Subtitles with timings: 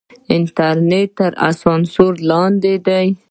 [0.35, 1.31] انټرنېټ تر
[1.61, 3.07] سانسور لاندې دی.